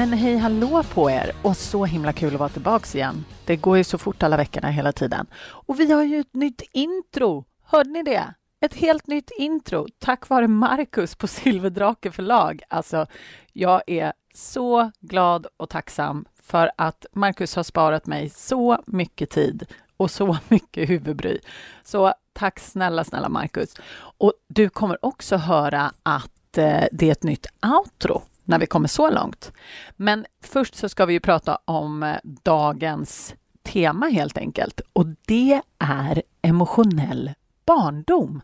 Men 0.00 0.12
hej 0.12 0.36
hallå 0.36 0.82
på 0.94 1.10
er 1.10 1.32
och 1.42 1.56
så 1.56 1.84
himla 1.84 2.12
kul 2.12 2.34
att 2.34 2.40
vara 2.40 2.48
tillbaks 2.48 2.94
igen. 2.94 3.24
Det 3.44 3.56
går 3.56 3.76
ju 3.76 3.84
så 3.84 3.98
fort 3.98 4.22
alla 4.22 4.36
veckorna 4.36 4.70
hela 4.70 4.92
tiden. 4.92 5.26
Och 5.40 5.80
vi 5.80 5.92
har 5.92 6.02
ju 6.02 6.20
ett 6.20 6.34
nytt 6.34 6.62
intro. 6.72 7.44
Hörde 7.64 7.90
ni 7.90 8.02
det? 8.02 8.34
Ett 8.60 8.74
helt 8.74 9.06
nytt 9.06 9.30
intro 9.38 9.86
tack 9.98 10.28
vare 10.28 10.48
Marcus 10.48 11.14
på 11.14 11.26
Silverdrake 11.26 12.10
förlag. 12.10 12.62
Alltså, 12.68 13.06
jag 13.52 13.82
är 13.86 14.12
så 14.34 14.90
glad 15.00 15.46
och 15.56 15.68
tacksam 15.68 16.24
för 16.42 16.70
att 16.76 17.06
Marcus 17.12 17.56
har 17.56 17.62
sparat 17.62 18.06
mig 18.06 18.28
så 18.28 18.82
mycket 18.86 19.30
tid 19.30 19.66
och 19.96 20.10
så 20.10 20.38
mycket 20.48 20.90
huvudbry. 20.90 21.38
Så 21.84 22.14
tack 22.32 22.60
snälla, 22.60 23.04
snälla 23.04 23.28
Marcus. 23.28 23.74
Och 24.18 24.32
du 24.48 24.68
kommer 24.68 25.04
också 25.04 25.36
höra 25.36 25.92
att 26.02 26.58
eh, 26.58 26.84
det 26.92 27.08
är 27.08 27.12
ett 27.12 27.22
nytt 27.22 27.46
outro 27.62 28.22
när 28.50 28.58
vi 28.58 28.66
kommer 28.66 28.88
så 28.88 29.10
långt. 29.10 29.52
Men 29.96 30.26
först 30.42 30.74
så 30.74 30.88
ska 30.88 31.06
vi 31.06 31.12
ju 31.12 31.20
prata 31.20 31.58
om 31.64 32.02
eh, 32.02 32.16
dagens 32.24 33.34
tema 33.62 34.06
helt 34.06 34.38
enkelt 34.38 34.80
och 34.92 35.06
det 35.26 35.60
är 35.78 36.22
emotionell 36.42 37.30
barndom. 37.66 38.42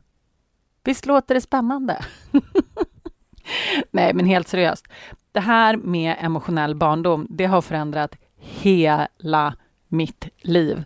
Visst 0.85 1.07
låter 1.07 1.35
det 1.35 1.41
spännande? 1.41 2.05
Nej, 3.91 4.15
men 4.15 4.27
helt 4.27 4.49
seriöst. 4.49 4.87
Det 5.33 5.41
här 5.41 5.77
med 5.77 6.17
emotionell 6.21 6.75
barndom, 6.75 7.27
det 7.31 7.47
har 7.47 7.63
förändrat 7.63 8.17
hela 8.37 9.55
mitt 9.89 10.29
liv. 10.39 10.85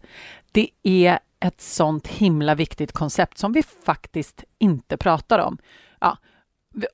Det 0.53 0.69
är 0.83 1.19
ett 1.41 1.61
sånt 1.61 2.07
himla 2.07 2.55
viktigt 2.55 2.93
koncept 2.93 3.39
som 3.39 3.53
vi 3.53 3.63
faktiskt 3.63 4.45
inte 4.59 4.97
pratar 4.97 5.39
om. 5.39 5.59
Ja, 6.01 6.17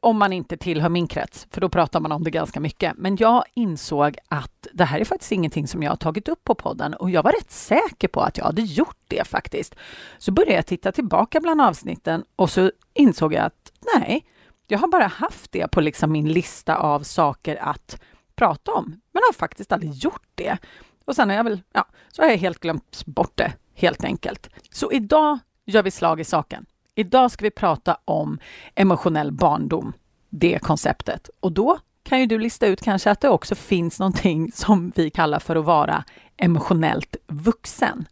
om 0.00 0.18
man 0.18 0.32
inte 0.32 0.56
tillhör 0.56 0.88
min 0.88 1.06
krets, 1.06 1.46
för 1.50 1.60
då 1.60 1.68
pratar 1.68 2.00
man 2.00 2.12
om 2.12 2.24
det 2.24 2.30
ganska 2.30 2.60
mycket. 2.60 2.92
Men 2.96 3.16
jag 3.16 3.44
insåg 3.54 4.16
att 4.28 4.66
det 4.72 4.84
här 4.84 5.00
är 5.00 5.04
faktiskt 5.04 5.32
ingenting 5.32 5.68
som 5.68 5.82
jag 5.82 5.90
har 5.90 5.96
tagit 5.96 6.28
upp 6.28 6.44
på 6.44 6.54
podden 6.54 6.94
och 6.94 7.10
jag 7.10 7.22
var 7.22 7.32
rätt 7.32 7.50
säker 7.50 8.08
på 8.08 8.20
att 8.20 8.38
jag 8.38 8.44
hade 8.44 8.62
gjort 8.62 8.98
det 9.08 9.26
faktiskt. 9.28 9.74
Så 10.18 10.32
började 10.32 10.54
jag 10.54 10.66
titta 10.66 10.92
tillbaka 10.92 11.40
bland 11.40 11.60
avsnitten 11.60 12.24
och 12.36 12.50
så 12.50 12.70
insåg 12.94 13.34
jag 13.34 13.44
att 13.44 13.72
nej, 13.94 14.24
jag 14.66 14.78
har 14.78 14.88
bara 14.88 15.06
haft 15.06 15.52
det 15.52 15.68
på 15.68 15.80
liksom 15.80 16.12
min 16.12 16.32
lista 16.32 16.76
av 16.76 17.00
saker 17.00 17.56
att 17.56 18.00
prata 18.36 18.72
om, 18.72 18.84
men 19.12 19.22
har 19.28 19.32
faktiskt 19.32 19.72
aldrig 19.72 19.92
gjort 19.92 20.28
det. 20.34 20.58
Och 21.04 21.16
sen 21.16 21.28
har 21.28 21.36
jag 21.36 21.44
väl, 21.44 21.62
ja, 21.72 21.88
så 22.12 22.22
har 22.22 22.28
jag 22.28 22.36
helt 22.36 22.60
glömt 22.60 23.06
bort 23.06 23.32
det 23.34 23.52
helt 23.74 24.04
enkelt. 24.04 24.50
Så 24.70 24.92
idag 24.92 25.38
gör 25.64 25.82
vi 25.82 25.90
slag 25.90 26.20
i 26.20 26.24
saken. 26.24 26.66
Idag 26.98 27.30
ska 27.30 27.44
vi 27.44 27.50
prata 27.50 27.98
om 28.04 28.38
emotionell 28.74 29.32
barndom, 29.32 29.92
det 30.30 30.58
konceptet. 30.58 31.30
Och 31.40 31.52
då 31.52 31.78
kan 32.02 32.20
ju 32.20 32.26
du 32.26 32.38
lista 32.38 32.66
ut 32.66 32.82
kanske 32.82 33.10
att 33.10 33.20
det 33.20 33.28
också 33.28 33.54
finns 33.54 33.98
någonting 33.98 34.52
som 34.52 34.92
vi 34.96 35.10
kallar 35.10 35.38
för 35.38 35.56
att 35.56 35.64
vara 35.64 36.04
emotionellt 36.36 37.16
vuxen. 37.26 38.08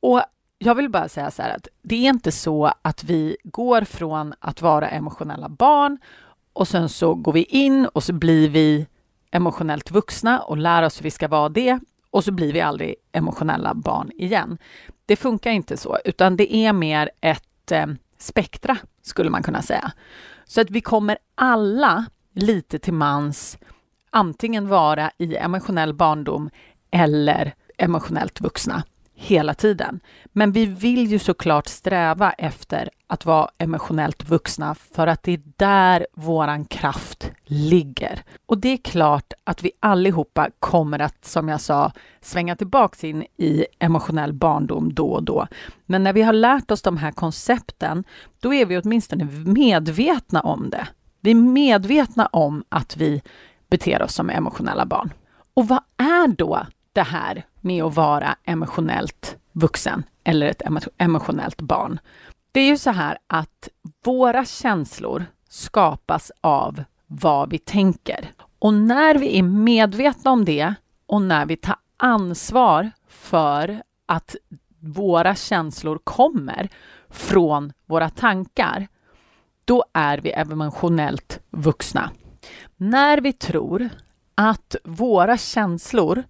Och 0.00 0.22
jag 0.58 0.74
vill 0.74 0.88
bara 0.88 1.08
säga 1.08 1.30
så 1.30 1.42
här 1.42 1.56
att 1.56 1.68
det 1.82 1.94
är 1.94 2.08
inte 2.08 2.32
så 2.32 2.72
att 2.82 3.04
vi 3.04 3.36
går 3.44 3.82
från 3.84 4.34
att 4.38 4.62
vara 4.62 4.88
emotionella 4.88 5.48
barn 5.48 5.98
och 6.52 6.68
sen 6.68 6.88
så 6.88 7.14
går 7.14 7.32
vi 7.32 7.42
in 7.42 7.86
och 7.86 8.02
så 8.02 8.12
blir 8.12 8.48
vi 8.48 8.86
emotionellt 9.30 9.90
vuxna 9.90 10.40
och 10.40 10.56
lär 10.56 10.82
oss 10.82 10.98
hur 10.98 11.02
vi 11.04 11.10
ska 11.10 11.28
vara 11.28 11.48
det 11.48 11.80
och 12.10 12.24
så 12.24 12.32
blir 12.32 12.52
vi 12.52 12.60
aldrig 12.60 12.94
emotionella 13.12 13.74
barn 13.74 14.10
igen. 14.14 14.58
Det 15.06 15.16
funkar 15.16 15.50
inte 15.50 15.76
så, 15.76 15.98
utan 16.04 16.36
det 16.36 16.54
är 16.56 16.72
mer 16.72 17.10
ett 17.20 17.72
eh, 17.72 17.86
spektra, 18.22 18.76
skulle 19.02 19.30
man 19.30 19.42
kunna 19.42 19.62
säga. 19.62 19.92
Så 20.44 20.60
att 20.60 20.70
vi 20.70 20.80
kommer 20.80 21.18
alla 21.34 22.04
lite 22.34 22.78
till 22.78 22.94
mans 22.94 23.58
antingen 24.10 24.68
vara 24.68 25.10
i 25.18 25.36
emotionell 25.36 25.94
barndom 25.94 26.50
eller 26.90 27.54
emotionellt 27.78 28.40
vuxna 28.40 28.82
hela 29.22 29.54
tiden. 29.54 30.00
Men 30.32 30.52
vi 30.52 30.66
vill 30.66 31.06
ju 31.06 31.18
såklart 31.18 31.66
sträva 31.66 32.32
efter 32.32 32.90
att 33.06 33.24
vara 33.24 33.50
emotionellt 33.58 34.28
vuxna 34.28 34.74
för 34.74 35.06
att 35.06 35.22
det 35.22 35.32
är 35.32 35.42
där 35.56 36.06
våran 36.12 36.64
kraft 36.64 37.30
ligger. 37.44 38.22
Och 38.46 38.58
det 38.58 38.68
är 38.68 38.76
klart 38.76 39.32
att 39.44 39.62
vi 39.62 39.70
allihopa 39.80 40.48
kommer 40.58 40.98
att, 40.98 41.24
som 41.24 41.48
jag 41.48 41.60
sa, 41.60 41.92
svänga 42.20 42.56
tillbaks 42.56 43.04
in 43.04 43.22
i 43.36 43.66
emotionell 43.78 44.32
barndom 44.32 44.94
då 44.94 45.06
och 45.06 45.22
då. 45.22 45.46
Men 45.86 46.02
när 46.02 46.12
vi 46.12 46.22
har 46.22 46.32
lärt 46.32 46.70
oss 46.70 46.82
de 46.82 46.96
här 46.96 47.12
koncepten, 47.12 48.04
då 48.40 48.54
är 48.54 48.66
vi 48.66 48.78
åtminstone 48.78 49.24
medvetna 49.44 50.40
om 50.40 50.70
det. 50.70 50.88
Vi 51.20 51.30
är 51.30 51.34
medvetna 51.34 52.26
om 52.26 52.64
att 52.68 52.96
vi 52.96 53.22
beter 53.70 54.02
oss 54.02 54.14
som 54.14 54.30
emotionella 54.30 54.86
barn. 54.86 55.12
Och 55.54 55.68
vad 55.68 55.82
är 55.96 56.28
då 56.28 56.66
det 56.92 57.02
här 57.02 57.46
med 57.60 57.84
att 57.84 57.96
vara 57.96 58.36
emotionellt 58.44 59.36
vuxen 59.52 60.04
eller 60.24 60.46
ett 60.46 60.62
emotionellt 60.98 61.60
barn? 61.60 62.00
Det 62.52 62.60
är 62.60 62.66
ju 62.66 62.78
så 62.78 62.90
här 62.90 63.18
att 63.26 63.68
våra 64.04 64.44
känslor 64.44 65.24
skapas 65.48 66.32
av 66.40 66.84
vad 67.06 67.50
vi 67.50 67.58
tänker. 67.58 68.32
Och 68.58 68.74
när 68.74 69.14
vi 69.14 69.38
är 69.38 69.42
medvetna 69.42 70.30
om 70.30 70.44
det 70.44 70.74
och 71.06 71.22
när 71.22 71.46
vi 71.46 71.56
tar 71.56 71.76
ansvar 71.96 72.90
för 73.08 73.82
att 74.06 74.36
våra 74.78 75.34
känslor 75.34 75.98
kommer 76.04 76.68
från 77.10 77.72
våra 77.86 78.10
tankar, 78.10 78.88
då 79.64 79.84
är 79.92 80.18
vi 80.18 80.32
emotionellt 80.32 81.40
vuxna. 81.50 82.10
När 82.76 83.20
vi 83.20 83.32
tror 83.32 83.88
att 84.34 84.76
våra 84.84 85.38
känslor 85.38 86.22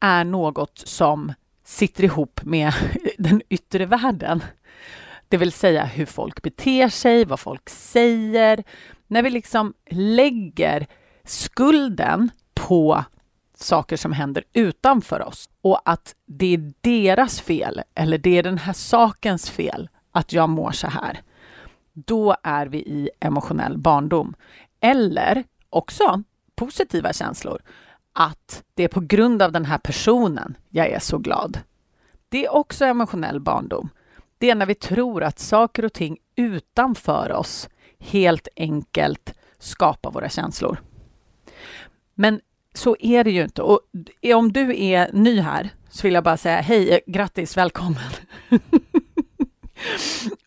är 0.00 0.24
något 0.24 0.78
som 0.78 1.32
sitter 1.64 2.04
ihop 2.04 2.40
med 2.42 2.72
den 3.18 3.42
yttre 3.48 3.86
världen, 3.86 4.42
det 5.28 5.36
vill 5.36 5.52
säga 5.52 5.84
hur 5.84 6.06
folk 6.06 6.42
beter 6.42 6.88
sig, 6.88 7.24
vad 7.24 7.40
folk 7.40 7.68
säger. 7.68 8.64
När 9.06 9.22
vi 9.22 9.30
liksom 9.30 9.74
lägger 9.90 10.86
skulden 11.24 12.30
på 12.54 13.04
saker 13.54 13.96
som 13.96 14.12
händer 14.12 14.44
utanför 14.52 15.22
oss 15.22 15.48
och 15.62 15.80
att 15.84 16.14
det 16.26 16.54
är 16.54 16.72
deras 16.80 17.40
fel 17.40 17.82
eller 17.94 18.18
det 18.18 18.38
är 18.38 18.42
den 18.42 18.58
här 18.58 18.72
sakens 18.72 19.50
fel 19.50 19.88
att 20.12 20.32
jag 20.32 20.48
mår 20.48 20.72
så 20.72 20.86
här. 20.86 21.20
Då 21.92 22.36
är 22.42 22.66
vi 22.66 22.78
i 22.78 23.10
emotionell 23.20 23.78
barndom. 23.78 24.34
Eller 24.80 25.44
också 25.70 26.22
positiva 26.54 27.12
känslor. 27.12 27.62
Att 28.12 28.64
det 28.74 28.84
är 28.84 28.88
på 28.88 29.00
grund 29.00 29.42
av 29.42 29.52
den 29.52 29.64
här 29.64 29.78
personen 29.78 30.56
jag 30.68 30.88
är 30.88 30.98
så 30.98 31.18
glad. 31.18 31.60
Det 32.28 32.44
är 32.44 32.54
också 32.54 32.84
emotionell 32.84 33.40
barndom. 33.40 33.88
Det 34.38 34.50
är 34.50 34.54
när 34.54 34.66
vi 34.66 34.74
tror 34.74 35.22
att 35.22 35.38
saker 35.38 35.84
och 35.84 35.92
ting 35.92 36.18
utanför 36.36 37.32
oss 37.32 37.68
helt 37.98 38.48
enkelt 38.56 39.34
skapar 39.58 40.10
våra 40.10 40.28
känslor. 40.28 40.80
Men 42.14 42.40
så 42.74 42.96
är 43.00 43.24
det 43.24 43.30
ju 43.30 43.42
inte. 43.42 43.62
Och 43.62 43.80
om 44.34 44.52
du 44.52 44.82
är 44.82 45.12
ny 45.12 45.40
här 45.40 45.70
så 45.90 46.06
vill 46.06 46.14
jag 46.14 46.24
bara 46.24 46.36
säga 46.36 46.60
hej, 46.60 47.00
grattis, 47.06 47.56
välkommen! 47.56 48.10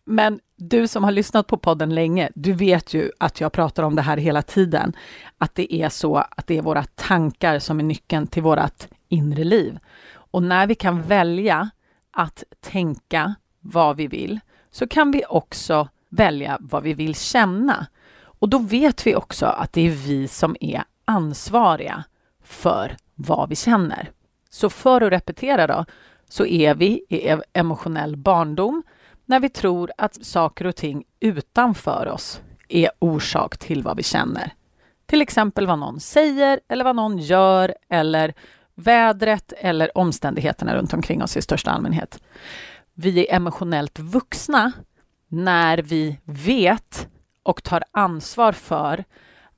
Men 0.04 0.40
du 0.68 0.88
som 0.88 1.04
har 1.04 1.10
lyssnat 1.10 1.46
på 1.46 1.56
podden 1.56 1.94
länge, 1.94 2.30
du 2.34 2.52
vet 2.52 2.94
ju 2.94 3.10
att 3.18 3.40
jag 3.40 3.52
pratar 3.52 3.82
om 3.82 3.96
det 3.96 4.02
här 4.02 4.16
hela 4.16 4.42
tiden. 4.42 4.96
Att 5.38 5.54
det 5.54 5.74
är 5.74 5.88
så 5.88 6.16
att 6.16 6.46
det 6.46 6.58
är 6.58 6.62
våra 6.62 6.84
tankar 6.84 7.58
som 7.58 7.78
är 7.80 7.84
nyckeln 7.84 8.26
till 8.26 8.42
vårt 8.42 8.86
inre 9.08 9.44
liv. 9.44 9.78
Och 10.14 10.42
när 10.42 10.66
vi 10.66 10.74
kan 10.74 11.02
välja 11.02 11.70
att 12.10 12.44
tänka 12.60 13.34
vad 13.60 13.96
vi 13.96 14.06
vill, 14.06 14.40
så 14.70 14.86
kan 14.86 15.10
vi 15.10 15.24
också 15.28 15.88
välja 16.08 16.58
vad 16.60 16.82
vi 16.82 16.94
vill 16.94 17.14
känna. 17.14 17.86
Och 18.24 18.48
då 18.48 18.58
vet 18.58 19.06
vi 19.06 19.14
också 19.14 19.46
att 19.46 19.72
det 19.72 19.86
är 19.86 19.90
vi 19.90 20.28
som 20.28 20.56
är 20.60 20.84
ansvariga 21.04 22.04
för 22.44 22.96
vad 23.14 23.48
vi 23.48 23.56
känner. 23.56 24.10
Så 24.50 24.70
för 24.70 25.00
att 25.00 25.12
repetera 25.12 25.66
då, 25.66 25.84
så 26.28 26.46
är 26.46 26.74
vi 26.74 27.04
i 27.08 27.28
e-, 27.28 27.42
emotionell 27.52 28.16
barndom 28.16 28.82
när 29.26 29.40
vi 29.40 29.48
tror 29.48 29.92
att 29.98 30.24
saker 30.24 30.66
och 30.66 30.76
ting 30.76 31.04
utanför 31.20 32.06
oss 32.06 32.40
är 32.68 32.90
orsak 32.98 33.58
till 33.58 33.82
vad 33.82 33.96
vi 33.96 34.02
känner. 34.02 34.52
Till 35.06 35.22
exempel 35.22 35.66
vad 35.66 35.78
någon 35.78 36.00
säger 36.00 36.60
eller 36.68 36.84
vad 36.84 36.96
någon 36.96 37.18
gör 37.18 37.74
eller 37.88 38.34
vädret 38.74 39.52
eller 39.56 39.98
omständigheterna 39.98 40.76
runt 40.76 40.94
omkring 40.94 41.22
oss 41.22 41.36
i 41.36 41.42
största 41.42 41.70
allmänhet. 41.70 42.22
Vi 42.94 43.26
är 43.26 43.36
emotionellt 43.36 43.98
vuxna 43.98 44.72
när 45.28 45.78
vi 45.78 46.18
vet 46.24 47.08
och 47.42 47.62
tar 47.62 47.84
ansvar 47.90 48.52
för 48.52 49.04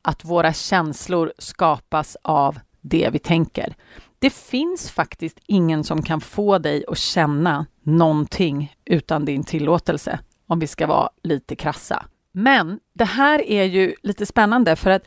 att 0.03 0.25
våra 0.25 0.53
känslor 0.53 1.33
skapas 1.39 2.17
av 2.23 2.61
det 2.81 3.11
vi 3.13 3.19
tänker. 3.19 3.75
Det 4.19 4.31
finns 4.31 4.91
faktiskt 4.91 5.39
ingen 5.47 5.85
som 5.85 6.03
kan 6.03 6.21
få 6.21 6.59
dig 6.59 6.85
att 6.89 6.99
känna 6.99 7.67
någonting 7.83 8.75
utan 8.85 9.25
din 9.25 9.45
tillåtelse, 9.45 10.19
om 10.47 10.59
vi 10.59 10.67
ska 10.67 10.87
vara 10.87 11.11
lite 11.23 11.57
krassa. 11.57 12.07
Men 12.33 12.81
det 12.95 13.05
här 13.05 13.51
är 13.51 13.65
ju 13.65 13.95
lite 14.03 14.27
spännande 14.27 14.77
för 14.77 14.91
att 14.91 15.03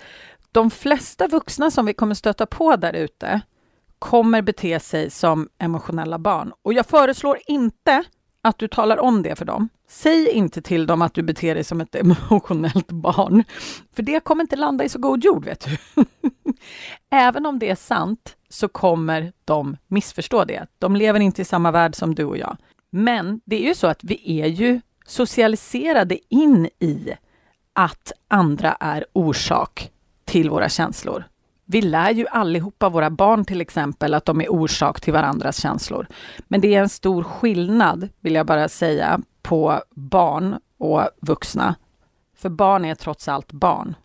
de 0.52 0.72
flesta 0.72 1.28
vuxna 1.28 1.72
som 1.72 1.86
vi 1.86 1.94
kommer 1.94 2.16
stöta 2.16 2.46
på 2.46 2.76
där 2.76 2.94
ute 2.94 3.42
kommer 4.00 4.42
bete 4.42 4.80
sig 4.80 5.10
som 5.10 5.50
emotionella 5.58 6.20
barn. 6.20 6.52
Och 6.62 6.74
jag 6.74 6.86
föreslår 6.86 7.40
inte 7.48 8.04
att 8.42 8.58
du 8.58 8.68
talar 8.68 9.00
om 9.00 9.24
det 9.24 9.36
för 9.36 9.46
dem. 9.46 9.70
Säg 9.90 10.30
inte 10.30 10.62
till 10.62 10.88
dem 10.88 11.02
att 11.02 11.14
du 11.14 11.24
beter 11.24 11.56
dig 11.56 11.64
som 11.64 11.82
ett 11.82 11.96
emotionellt 12.30 12.92
barn, 12.92 13.44
för 13.96 14.04
det 14.04 14.20
kommer 14.20 14.42
inte 14.42 14.56
landa 14.56 14.84
i 14.84 14.90
så 14.90 15.00
god 15.00 15.24
jord, 15.24 15.46
vet 15.46 15.68
du. 15.68 16.04
Även 17.10 17.46
om 17.46 17.60
det 17.60 17.70
är 17.70 17.76
sant 17.76 18.36
så 18.50 18.68
kommer 18.68 19.34
de 19.46 19.78
missförstå 19.88 20.46
det. 20.46 20.68
De 20.78 20.96
lever 20.96 21.20
inte 21.20 21.42
i 21.42 21.46
samma 21.46 21.72
värld 21.72 21.96
som 21.96 22.16
du 22.16 22.26
och 22.26 22.38
jag. 22.38 22.58
Men 22.90 23.42
det 23.46 23.64
är 23.64 23.68
ju 23.68 23.76
så 23.76 23.88
att 23.88 24.04
vi 24.04 24.42
är 24.42 24.48
ju 24.48 24.82
socialiserade 25.06 26.18
in 26.30 26.70
i 26.80 27.14
att 27.74 28.12
andra 28.28 28.72
är 28.80 29.06
orsak 29.14 29.92
till 30.26 30.50
våra 30.50 30.70
känslor. 30.70 31.24
Vi 31.66 31.82
lär 31.82 32.12
ju 32.12 32.28
allihopa 32.28 32.90
våra 32.90 33.10
barn 33.10 33.46
till 33.46 33.62
exempel 33.62 34.14
att 34.14 34.26
de 34.26 34.42
är 34.42 34.52
orsak 34.52 35.02
till 35.02 35.14
varandras 35.14 35.62
känslor. 35.62 36.08
Men 36.48 36.62
det 36.62 36.76
är 36.76 36.82
en 36.82 36.90
stor 36.90 37.24
skillnad, 37.24 38.10
vill 38.20 38.36
jag 38.36 38.46
bara 38.46 38.70
säga, 38.70 39.20
på 39.42 39.82
barn 39.90 40.56
och 40.78 41.10
vuxna. 41.22 41.76
För 42.36 42.50
barn 42.50 42.86
är 42.86 42.96
trots 42.96 43.28
allt 43.28 43.52
barn. 43.52 43.96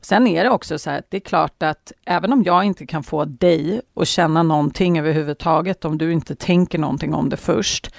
Sen 0.00 0.26
är 0.26 0.44
det 0.44 0.50
också 0.50 0.78
så 0.78 0.90
här 0.90 0.98
att 0.98 1.10
det 1.10 1.16
är 1.16 1.20
klart 1.20 1.62
att 1.62 1.92
även 2.06 2.32
om 2.32 2.42
jag 2.42 2.64
inte 2.64 2.86
kan 2.86 3.02
få 3.02 3.24
dig 3.24 3.80
att 3.94 4.08
känna 4.08 4.42
någonting 4.42 4.98
överhuvudtaget, 4.98 5.84
om 5.84 5.98
du 5.98 6.12
inte 6.12 6.34
tänker 6.34 6.78
någonting 6.78 7.14
om 7.14 7.28
det 7.28 7.36
först, 7.36 7.90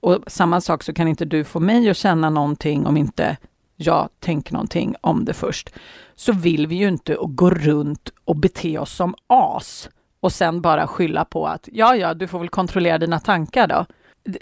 och 0.00 0.18
samma 0.26 0.60
sak 0.60 0.82
så 0.82 0.92
kan 0.92 1.08
inte 1.08 1.24
du 1.24 1.44
få 1.44 1.60
mig 1.60 1.90
att 1.90 1.96
känna 1.96 2.30
någonting 2.30 2.86
om 2.86 2.96
inte 2.96 3.36
jag 3.76 4.08
tänker 4.20 4.52
någonting 4.52 4.94
om 5.00 5.24
det 5.24 5.34
först, 5.34 5.70
så 6.14 6.32
vill 6.32 6.66
vi 6.66 6.74
ju 6.74 6.88
inte 6.88 7.16
gå 7.20 7.50
runt 7.50 8.10
och 8.24 8.36
bete 8.36 8.78
oss 8.78 8.92
som 8.92 9.14
as 9.26 9.88
och 10.20 10.32
sen 10.32 10.60
bara 10.60 10.86
skylla 10.86 11.24
på 11.24 11.46
att 11.46 11.68
ja, 11.72 11.96
ja, 11.96 12.14
du 12.14 12.28
får 12.28 12.38
väl 12.38 12.48
kontrollera 12.48 12.98
dina 12.98 13.20
tankar 13.20 13.66
då. 13.66 13.86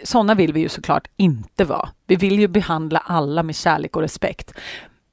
Sådana 0.05 0.35
vill 0.35 0.53
vi 0.53 0.61
ju 0.61 0.69
såklart 0.69 1.09
inte 1.17 1.65
vara. 1.65 1.89
Vi 2.07 2.17
vill 2.17 2.39
ju 2.39 2.49
behandla 2.49 2.99
alla 2.99 3.43
med 3.43 3.57
kärlek 3.57 3.97
och 3.97 4.03
respekt. 4.03 4.53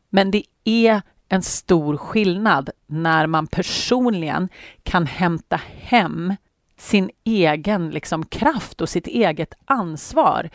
Men 0.09 0.31
det 0.31 0.43
är 0.63 1.01
en 1.29 1.41
stor 1.41 1.97
skillnad 1.97 2.69
när 2.87 3.27
man 3.27 3.47
personligen 3.47 4.49
kan 4.83 5.05
hämta 5.05 5.61
hem 5.79 6.35
sin 6.77 7.09
egen 7.23 7.89
liksom, 7.89 8.25
kraft 8.25 8.81
och 8.81 8.89
sitt 8.89 9.07
eget 9.07 9.53
ansvar 9.65 10.49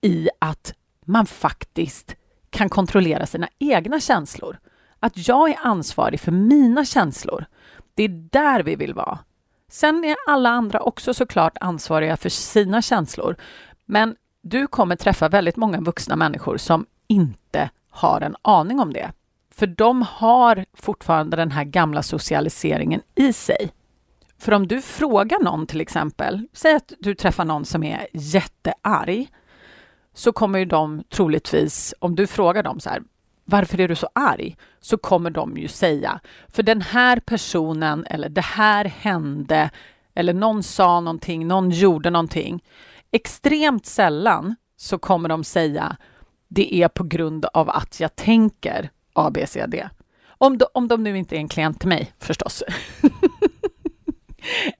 i 0.00 0.28
att 0.38 0.74
man 1.04 1.26
faktiskt 1.26 2.16
kan 2.50 2.68
kontrollera 2.68 3.26
sina 3.26 3.48
egna 3.58 4.00
känslor. 4.00 4.58
Att 5.00 5.28
jag 5.28 5.50
är 5.50 5.58
ansvarig 5.62 6.20
för 6.20 6.32
mina 6.32 6.84
känslor. 6.84 7.44
Det 7.94 8.02
är 8.02 8.28
där 8.30 8.62
vi 8.62 8.76
vill 8.76 8.94
vara. 8.94 9.18
Sen 9.70 10.04
är 10.04 10.16
alla 10.28 10.50
andra 10.50 10.80
också 10.80 11.14
såklart 11.14 11.56
ansvariga 11.60 12.16
för 12.16 12.28
sina 12.28 12.82
känslor. 12.82 13.36
Men 13.84 14.16
du 14.42 14.66
kommer 14.66 14.96
träffa 14.96 15.28
väldigt 15.28 15.56
många 15.56 15.80
vuxna 15.80 16.16
människor 16.16 16.56
som 16.56 16.86
inte 17.06 17.70
har 17.90 18.20
en 18.20 18.36
aning 18.42 18.80
om 18.80 18.92
det. 18.92 19.12
För 19.58 19.66
de 19.66 20.02
har 20.02 20.64
fortfarande 20.74 21.36
den 21.36 21.50
här 21.50 21.64
gamla 21.64 22.02
socialiseringen 22.02 23.00
i 23.14 23.32
sig. 23.32 23.70
För 24.38 24.52
om 24.52 24.66
du 24.66 24.82
frågar 24.82 25.44
någon 25.44 25.66
till 25.66 25.80
exempel, 25.80 26.48
säg 26.52 26.74
att 26.74 26.92
du 26.98 27.14
träffar 27.14 27.44
någon 27.44 27.64
som 27.64 27.82
är 27.82 28.08
jättearg, 28.12 29.28
så 30.14 30.32
kommer 30.32 30.58
ju 30.58 30.64
de 30.64 31.02
troligtvis, 31.08 31.94
om 31.98 32.14
du 32.14 32.26
frågar 32.26 32.62
dem 32.62 32.80
så 32.80 32.90
här, 32.90 33.02
varför 33.44 33.80
är 33.80 33.88
du 33.88 33.94
så 33.94 34.08
arg? 34.12 34.56
Så 34.80 34.98
kommer 34.98 35.30
de 35.30 35.56
ju 35.56 35.68
säga, 35.68 36.20
för 36.48 36.62
den 36.62 36.82
här 36.82 37.20
personen 37.20 38.06
eller 38.10 38.28
det 38.28 38.44
här 38.44 38.84
hände 38.84 39.70
eller 40.14 40.34
någon 40.34 40.62
sa 40.62 41.00
någonting, 41.00 41.46
någon 41.46 41.70
gjorde 41.70 42.10
någonting. 42.10 42.64
Extremt 43.10 43.86
sällan 43.86 44.56
så 44.76 44.98
kommer 44.98 45.28
de 45.28 45.44
säga, 45.44 45.96
det 46.48 46.74
är 46.74 46.88
på 46.88 47.04
grund 47.04 47.44
av 47.44 47.70
att 47.70 48.00
jag 48.00 48.16
tänker 48.16 48.90
ABCD. 49.18 49.74
Om 50.28 50.58
de, 50.58 50.66
om 50.74 50.88
de 50.88 51.02
nu 51.02 51.18
inte 51.18 51.36
är 51.36 51.38
en 51.38 51.48
klient 51.48 51.80
till 51.80 51.88
mig 51.88 52.12
förstås. 52.18 52.62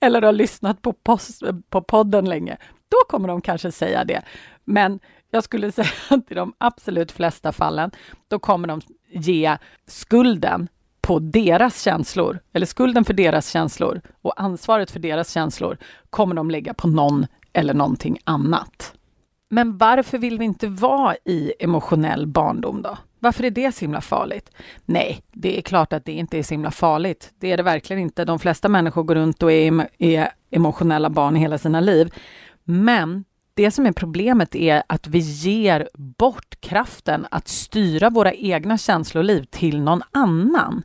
eller 0.00 0.22
har 0.22 0.32
lyssnat 0.32 0.82
på, 0.82 0.92
post, 0.92 1.42
på 1.70 1.82
podden 1.82 2.24
länge. 2.24 2.56
Då 2.88 2.96
kommer 3.08 3.28
de 3.28 3.40
kanske 3.40 3.72
säga 3.72 4.04
det. 4.04 4.22
Men 4.64 5.00
jag 5.30 5.44
skulle 5.44 5.72
säga 5.72 5.88
att 6.10 6.30
i 6.30 6.34
de 6.34 6.52
absolut 6.58 7.12
flesta 7.12 7.52
fallen, 7.52 7.90
då 8.28 8.38
kommer 8.38 8.68
de 8.68 8.80
ge 9.10 9.56
skulden 9.86 10.68
på 11.00 11.18
deras 11.18 11.82
känslor, 11.82 12.38
eller 12.52 12.66
skulden 12.66 13.04
för 13.04 13.14
deras 13.14 13.50
känslor 13.50 14.00
och 14.22 14.40
ansvaret 14.40 14.90
för 14.90 15.00
deras 15.00 15.32
känslor 15.32 15.76
kommer 16.10 16.34
de 16.34 16.50
lägga 16.50 16.74
på 16.74 16.88
någon 16.88 17.26
eller 17.52 17.74
någonting 17.74 18.18
annat. 18.24 18.94
Men 19.48 19.78
varför 19.78 20.18
vill 20.18 20.38
vi 20.38 20.44
inte 20.44 20.68
vara 20.68 21.16
i 21.24 21.52
emotionell 21.58 22.26
barndom 22.26 22.82
då? 22.82 22.98
Varför 23.18 23.44
är 23.44 23.50
det 23.50 23.72
så 23.72 23.80
himla 23.80 24.00
farligt? 24.00 24.50
Nej, 24.84 25.22
det 25.32 25.58
är 25.58 25.62
klart 25.62 25.92
att 25.92 26.04
det 26.04 26.12
inte 26.12 26.38
är 26.38 26.42
så 26.42 26.54
himla 26.54 26.70
farligt. 26.70 27.32
Det 27.38 27.52
är 27.52 27.56
det 27.56 27.62
verkligen 27.62 28.02
inte. 28.02 28.24
De 28.24 28.38
flesta 28.38 28.68
människor 28.68 29.02
går 29.02 29.14
runt 29.14 29.42
och 29.42 29.52
är, 29.52 29.88
är 29.98 30.30
emotionella 30.50 31.10
barn 31.10 31.36
i 31.36 31.40
hela 31.40 31.58
sina 31.58 31.80
liv. 31.80 32.14
Men 32.64 33.24
det 33.54 33.70
som 33.70 33.86
är 33.86 33.92
problemet 33.92 34.54
är 34.54 34.82
att 34.86 35.06
vi 35.06 35.18
ger 35.18 35.88
bort 35.94 36.60
kraften 36.60 37.26
att 37.30 37.48
styra 37.48 38.10
våra 38.10 38.32
egna 38.32 38.78
känsloliv 38.78 39.44
till 39.44 39.80
någon 39.80 40.02
annan. 40.12 40.82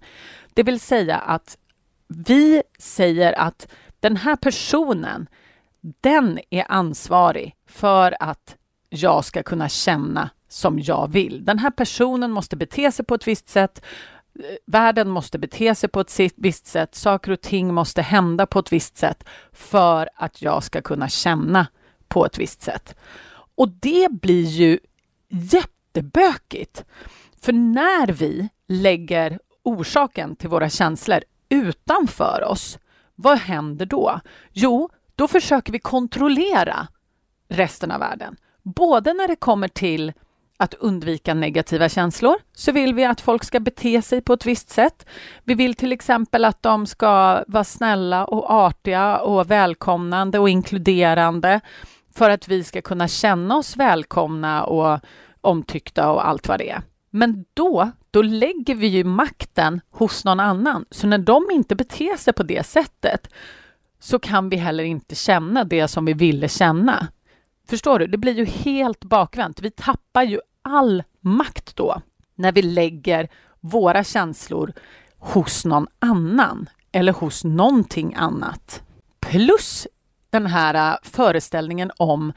Det 0.53 0.63
vill 0.63 0.79
säga 0.79 1.17
att 1.17 1.57
vi 2.07 2.63
säger 2.79 3.33
att 3.33 3.67
den 3.99 4.17
här 4.17 4.35
personen, 4.35 5.27
den 6.01 6.39
är 6.49 6.65
ansvarig 6.69 7.55
för 7.67 8.15
att 8.19 8.55
jag 8.89 9.25
ska 9.25 9.43
kunna 9.43 9.69
känna 9.69 10.29
som 10.53 10.79
jag 10.79 11.11
vill. 11.11 11.45
Den 11.45 11.59
här 11.59 11.71
personen 11.71 12.31
måste 12.31 12.55
bete 12.55 12.91
sig 12.91 13.05
på 13.05 13.15
ett 13.15 13.27
visst 13.27 13.49
sätt. 13.49 13.81
Världen 14.65 15.09
måste 15.09 15.39
bete 15.39 15.75
sig 15.75 15.89
på 15.89 15.99
ett 15.99 16.19
visst 16.35 16.67
sätt. 16.67 16.95
Saker 16.95 17.31
och 17.31 17.41
ting 17.41 17.73
måste 17.73 18.01
hända 18.01 18.45
på 18.45 18.59
ett 18.59 18.71
visst 18.71 18.97
sätt 18.97 19.23
för 19.51 20.09
att 20.15 20.41
jag 20.41 20.63
ska 20.63 20.81
kunna 20.81 21.09
känna 21.09 21.67
på 22.07 22.25
ett 22.25 22.37
visst 22.37 22.61
sätt. 22.61 22.95
Och 23.55 23.69
det 23.69 24.11
blir 24.11 24.45
ju 24.45 24.79
jättebökigt. 25.29 26.85
För 27.41 27.53
när 27.53 28.07
vi 28.07 28.49
lägger 28.67 29.39
orsaken 29.63 30.35
till 30.35 30.49
våra 30.49 30.69
känslor 30.69 31.19
utanför 31.49 32.43
oss, 32.43 32.79
vad 33.15 33.37
händer 33.37 33.85
då? 33.85 34.19
Jo, 34.51 34.89
då 35.15 35.27
försöker 35.27 35.73
vi 35.73 35.79
kontrollera 35.79 36.87
resten 37.47 37.91
av 37.91 37.99
världen. 37.99 38.35
Både 38.63 39.13
när 39.13 39.27
det 39.27 39.35
kommer 39.35 39.67
till 39.67 40.13
att 40.63 40.73
undvika 40.73 41.33
negativa 41.33 41.89
känslor 41.89 42.35
så 42.55 42.71
vill 42.71 42.93
vi 42.93 43.05
att 43.05 43.21
folk 43.21 43.43
ska 43.43 43.59
bete 43.59 44.01
sig 44.01 44.21
på 44.21 44.33
ett 44.33 44.45
visst 44.45 44.69
sätt. 44.69 45.05
Vi 45.43 45.53
vill 45.53 45.75
till 45.75 45.91
exempel 45.91 46.45
att 46.45 46.63
de 46.63 46.85
ska 46.85 47.43
vara 47.47 47.63
snälla 47.63 48.25
och 48.25 48.51
artiga 48.51 49.17
och 49.17 49.51
välkomnande 49.51 50.39
och 50.39 50.49
inkluderande 50.49 51.61
för 52.15 52.29
att 52.29 52.47
vi 52.47 52.63
ska 52.63 52.81
kunna 52.81 53.07
känna 53.07 53.57
oss 53.57 53.77
välkomna 53.77 54.63
och 54.63 54.99
omtyckta 55.41 56.11
och 56.11 56.27
allt 56.27 56.47
vad 56.47 56.59
det 56.59 56.69
är. 56.69 56.81
Men 57.09 57.45
då, 57.53 57.91
då 58.11 58.21
lägger 58.21 58.75
vi 58.75 58.87
ju 58.87 59.03
makten 59.03 59.81
hos 59.91 60.25
någon 60.25 60.39
annan. 60.39 60.85
Så 60.91 61.07
när 61.07 61.17
de 61.17 61.51
inte 61.51 61.75
beter 61.75 62.17
sig 62.17 62.33
på 62.33 62.43
det 62.43 62.65
sättet 62.65 63.33
så 63.99 64.19
kan 64.19 64.49
vi 64.49 64.55
heller 64.55 64.83
inte 64.83 65.15
känna 65.15 65.63
det 65.63 65.87
som 65.87 66.05
vi 66.05 66.13
ville 66.13 66.49
känna. 66.49 67.07
Förstår 67.69 67.99
du? 67.99 68.07
Det 68.07 68.17
blir 68.17 68.33
ju 68.33 68.45
helt 68.45 69.03
bakvänt. 69.03 69.61
Vi 69.61 69.71
tappar 69.71 70.23
ju 70.23 70.39
all 70.63 71.03
makt 71.21 71.75
då 71.75 72.01
när 72.35 72.51
vi 72.51 72.61
lägger 72.61 73.29
våra 73.59 74.03
känslor 74.03 74.73
hos 75.17 75.65
någon 75.65 75.87
annan 75.99 76.69
eller 76.91 77.13
hos 77.13 77.43
någonting 77.43 78.13
annat. 78.15 78.83
Plus 79.19 79.87
den 80.29 80.45
här 80.45 80.91
äh, 80.91 80.97
föreställningen 81.03 81.91
om 81.97 82.33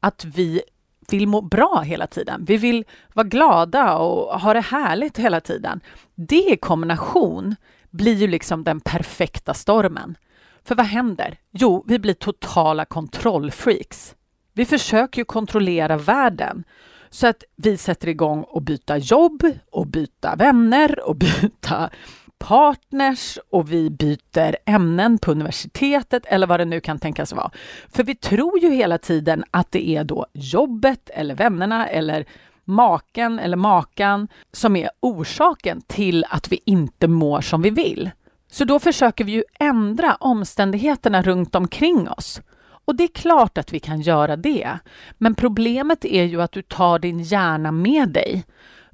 att 0.00 0.24
vi 0.24 0.62
vill 1.10 1.28
må 1.28 1.40
bra 1.40 1.80
hela 1.80 2.06
tiden. 2.06 2.44
Vi 2.44 2.56
vill 2.56 2.84
vara 3.14 3.26
glada 3.26 3.94
och 3.96 4.40
ha 4.40 4.54
det 4.54 4.60
härligt 4.60 5.18
hela 5.18 5.40
tiden. 5.40 5.80
Det 6.14 6.52
i 6.52 6.56
kombination 6.56 7.56
blir 7.90 8.14
ju 8.14 8.26
liksom 8.26 8.64
den 8.64 8.80
perfekta 8.80 9.54
stormen. 9.54 10.16
För 10.64 10.74
vad 10.74 10.86
händer? 10.86 11.38
Jo, 11.50 11.84
vi 11.86 11.98
blir 11.98 12.14
totala 12.14 12.84
kontrollfreaks. 12.84 14.14
Vi 14.52 14.64
försöker 14.64 15.20
ju 15.20 15.24
kontrollera 15.24 15.96
världen 15.96 16.64
så 17.10 17.26
att 17.26 17.44
vi 17.56 17.76
sätter 17.76 18.08
igång 18.08 18.42
och 18.42 18.62
byta 18.62 18.96
jobb 18.96 19.42
och 19.70 19.86
byta 19.86 20.36
vänner 20.36 21.08
och 21.08 21.16
byta 21.16 21.90
partners 22.38 23.38
och 23.50 23.72
vi 23.72 23.90
byter 23.90 24.56
ämnen 24.64 25.18
på 25.18 25.30
universitetet 25.30 26.22
eller 26.26 26.46
vad 26.46 26.60
det 26.60 26.64
nu 26.64 26.80
kan 26.80 26.98
tänkas 26.98 27.32
vara. 27.32 27.50
För 27.90 28.04
vi 28.04 28.14
tror 28.14 28.58
ju 28.58 28.70
hela 28.70 28.98
tiden 28.98 29.44
att 29.50 29.72
det 29.72 29.88
är 29.88 30.04
då 30.04 30.26
jobbet 30.32 31.10
eller 31.10 31.34
vännerna 31.34 31.88
eller 31.88 32.26
maken 32.64 33.38
eller 33.38 33.56
makan 33.56 34.28
som 34.52 34.76
är 34.76 34.90
orsaken 35.00 35.80
till 35.80 36.24
att 36.30 36.52
vi 36.52 36.60
inte 36.64 37.08
mår 37.08 37.40
som 37.40 37.62
vi 37.62 37.70
vill. 37.70 38.10
Så 38.50 38.64
då 38.64 38.78
försöker 38.78 39.24
vi 39.24 39.32
ju 39.32 39.44
ändra 39.58 40.14
omständigheterna 40.14 41.22
runt 41.22 41.54
omkring 41.54 42.08
oss. 42.08 42.40
Och 42.88 42.96
det 42.96 43.04
är 43.04 43.08
klart 43.08 43.58
att 43.58 43.72
vi 43.72 43.80
kan 43.80 44.00
göra 44.00 44.36
det. 44.36 44.78
Men 45.18 45.34
problemet 45.34 46.04
är 46.04 46.24
ju 46.24 46.42
att 46.42 46.52
du 46.52 46.62
tar 46.62 46.98
din 46.98 47.20
hjärna 47.20 47.72
med 47.72 48.08
dig. 48.08 48.44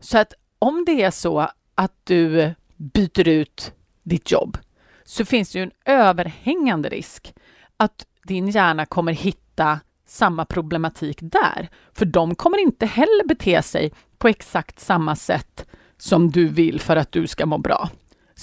Så 0.01 0.19
att 0.19 0.33
om 0.59 0.85
det 0.87 1.03
är 1.03 1.11
så 1.11 1.49
att 1.75 1.93
du 2.05 2.55
byter 2.77 3.29
ut 3.29 3.73
ditt 4.03 4.31
jobb 4.31 4.59
så 5.05 5.25
finns 5.25 5.53
det 5.53 5.59
ju 5.59 5.63
en 5.63 5.71
överhängande 5.85 6.89
risk 6.89 7.35
att 7.77 8.07
din 8.25 8.49
hjärna 8.49 8.87
kommer 8.87 9.13
hitta 9.13 9.81
samma 10.07 10.45
problematik 10.45 11.19
där. 11.21 11.69
För 11.93 12.07
de 12.07 12.35
kommer 12.35 12.59
inte 12.59 12.87
heller 12.87 13.29
bete 13.29 13.63
sig 13.63 13.93
på 14.19 14.29
exakt 14.29 14.81
samma 14.81 15.17
sätt 15.17 15.67
som 15.99 16.31
du 16.31 16.49
vill 16.49 16.81
för 16.81 16.97
att 16.97 17.13
du 17.13 17.27
ska 17.27 17.47
må 17.47 17.59
bra. 17.59 17.91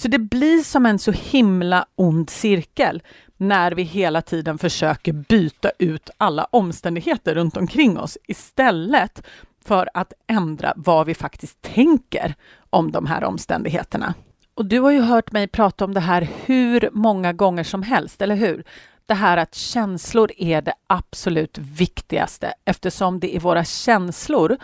Så 0.02 0.08
det 0.08 0.18
blir 0.18 0.62
som 0.62 0.86
en 0.86 0.98
så 0.98 1.12
himla 1.12 1.86
ond 1.94 2.30
cirkel 2.30 3.02
när 3.36 3.72
vi 3.72 3.82
hela 3.82 4.22
tiden 4.22 4.58
försöker 4.58 5.12
byta 5.12 5.70
ut 5.78 6.10
alla 6.16 6.44
omständigheter 6.44 7.34
runt 7.34 7.56
omkring 7.56 7.98
oss 7.98 8.18
istället 8.26 9.22
för 9.64 9.90
att 9.94 10.12
ändra 10.26 10.72
vad 10.76 11.06
vi 11.06 11.14
faktiskt 11.14 11.62
tänker 11.62 12.34
om 12.70 12.92
de 12.92 13.06
här 13.06 13.24
omständigheterna. 13.24 14.14
Och 14.54 14.66
du 14.66 14.80
har 14.80 14.90
ju 14.90 15.00
hört 15.00 15.32
mig 15.32 15.48
prata 15.48 15.84
om 15.84 15.94
det 15.94 16.00
här 16.00 16.28
hur 16.44 16.88
många 16.92 17.32
gånger 17.32 17.64
som 17.64 17.82
helst, 17.82 18.22
eller 18.22 18.36
hur? 18.36 18.64
Det 19.06 19.14
här 19.14 19.36
att 19.36 19.54
känslor 19.54 20.32
är 20.36 20.62
det 20.62 20.74
absolut 20.86 21.58
viktigaste 21.58 22.54
eftersom 22.64 23.20
det 23.20 23.36
är 23.36 23.40
våra 23.40 23.64
känslor 23.64 24.56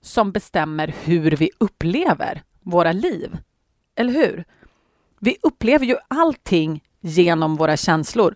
som 0.00 0.32
bestämmer 0.32 0.94
hur 1.04 1.30
vi 1.30 1.50
upplever 1.58 2.42
våra 2.60 2.92
liv. 2.92 3.38
Eller 3.96 4.12
hur? 4.12 4.44
Vi 5.20 5.36
upplever 5.42 5.86
ju 5.86 5.96
allting 6.08 6.82
genom 7.00 7.56
våra 7.56 7.76
känslor 7.76 8.34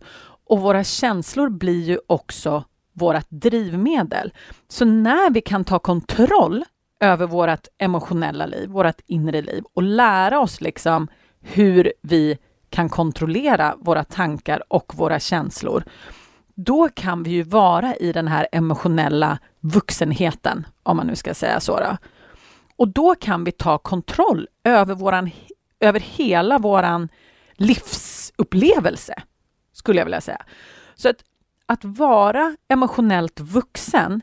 och 0.49 0.61
våra 0.61 0.85
känslor 0.85 1.49
blir 1.49 1.83
ju 1.83 1.99
också 2.07 2.65
vårt 2.93 3.27
drivmedel. 3.29 4.33
Så 4.69 4.85
när 4.85 5.31
vi 5.31 5.41
kan 5.41 5.65
ta 5.65 5.79
kontroll 5.79 6.65
över 7.01 7.27
vårt 7.27 7.67
emotionella 7.79 8.47
liv, 8.47 8.69
vårt 8.69 9.01
inre 9.07 9.43
liv 9.43 9.65
och 9.75 9.83
lära 9.83 10.41
oss 10.41 10.61
liksom 10.61 11.09
hur 11.41 11.93
vi 12.03 12.39
kan 12.71 12.89
kontrollera 12.89 13.75
våra 13.79 14.05
tankar 14.05 14.63
och 14.69 14.93
våra 14.95 15.21
känslor, 15.21 15.85
då 16.55 16.89
kan 16.89 17.23
vi 17.23 17.31
ju 17.31 17.43
vara 17.43 17.97
i 17.97 18.13
den 18.13 18.29
här 18.29 18.49
emotionella 18.53 19.39
vuxenheten, 19.61 20.67
om 20.83 20.97
man 20.97 21.07
nu 21.07 21.17
ska 21.17 21.35
säga 21.35 21.61
så. 21.61 21.77
Då. 21.81 21.97
Och 22.77 22.89
då 22.89 23.15
kan 23.15 23.45
vi 23.45 23.53
ta 23.53 23.79
kontroll 23.79 24.49
över, 24.65 24.95
våran, 24.95 25.31
över 25.83 26.01
hela 26.01 26.59
våran 26.59 27.09
livsupplevelse, 27.53 29.15
skulle 29.73 30.01
jag 30.01 30.05
vilja 30.05 30.21
säga. 30.21 30.43
Så 30.95 31.09
att, 31.09 31.25
att 31.67 31.85
vara 31.85 32.57
emotionellt 32.69 33.41
vuxen, 33.41 34.23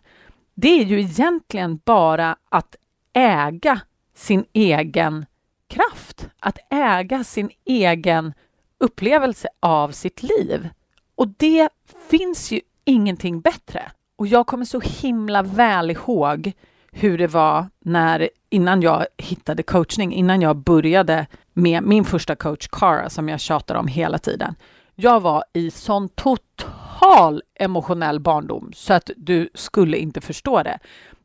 det 0.55 0.81
är 0.81 0.85
ju 0.85 0.99
egentligen 0.99 1.79
bara 1.85 2.35
att 2.49 2.75
äga 3.13 3.81
sin 4.15 4.45
egen 4.53 5.25
kraft, 5.67 6.29
att 6.39 6.57
äga 6.69 7.23
sin 7.23 7.49
egen 7.65 8.33
upplevelse 8.77 9.47
av 9.59 9.91
sitt 9.91 10.23
liv. 10.23 10.69
Och 11.15 11.27
det 11.27 11.69
finns 12.09 12.51
ju 12.51 12.61
ingenting 12.85 13.41
bättre. 13.41 13.91
Och 14.15 14.27
jag 14.27 14.47
kommer 14.47 14.65
så 14.65 14.79
himla 14.79 15.43
väl 15.43 15.91
ihåg 15.91 16.51
hur 16.91 17.17
det 17.17 17.27
var 17.27 17.69
när, 17.79 18.29
innan 18.49 18.81
jag 18.81 19.05
hittade 19.17 19.63
coachning, 19.63 20.13
innan 20.13 20.41
jag 20.41 20.55
började 20.55 21.27
med 21.61 21.83
min 21.83 22.05
första 22.05 22.35
coach 22.35 22.67
Cara 22.67 23.09
som 23.09 23.29
jag 23.29 23.39
tjatar 23.39 23.75
om 23.75 23.87
hela 23.87 24.17
tiden. 24.17 24.55
Jag 24.95 25.19
var 25.19 25.43
i 25.53 25.71
sån 25.71 26.09
total 26.09 27.41
emotionell 27.55 28.19
barndom 28.19 28.71
så 28.73 28.93
att 28.93 29.11
du 29.17 29.49
skulle 29.53 29.97
inte 29.97 30.21
förstå 30.21 30.63
det. 30.63 30.79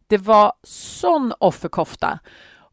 Det 0.07 0.19
var 0.19 0.53
sån 0.62 1.33
offerkofta 1.38 2.19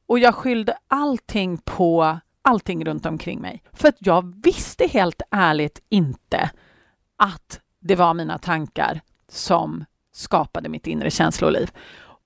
och 0.05 0.19
jag 0.19 0.35
skyllde 0.35 0.77
allting 0.87 1.57
på 1.57 2.19
allting 2.41 2.85
runt 2.85 3.05
omkring 3.05 3.41
mig. 3.41 3.63
För 3.73 3.87
att 3.87 3.97
jag 3.99 4.41
visste 4.43 4.87
helt 4.87 5.21
ärligt 5.31 5.81
inte 5.89 6.49
att 7.17 7.59
det 7.79 7.95
var 7.95 8.13
mina 8.13 8.37
tankar 8.37 9.01
som 9.29 9.85
skapade 10.11 10.69
mitt 10.69 10.87
inre 10.87 11.11
känsloliv. 11.11 11.71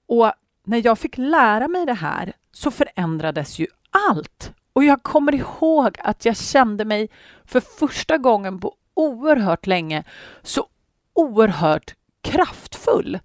Och 0.07 0.31
när 0.65 0.85
jag 0.85 0.99
fick 0.99 1.17
lära 1.17 1.67
mig 1.67 1.85
det 1.85 1.93
här 1.93 2.33
så 2.51 2.71
förändrades 2.71 3.59
ju 3.59 3.67
allt. 4.09 4.53
Och 4.75 4.83
jag 4.83 5.03
kommer 5.03 5.35
ihåg 5.35 5.97
att 5.99 6.25
jag 6.25 6.37
kände 6.37 6.85
mig 6.85 7.09
för 7.45 7.59
första 7.59 8.17
gången 8.17 8.59
på 8.59 8.75
oerhört 8.93 9.67
länge 9.67 10.03
så 10.43 10.67
oerhört 11.13 11.95
kraftfull. 12.21 13.19